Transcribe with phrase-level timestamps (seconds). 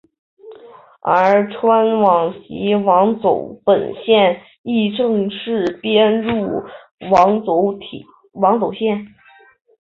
[1.01, 6.63] 而钏网线及网走本线亦正式编入
[7.11, 7.71] 网走
[8.33, 9.05] 本线。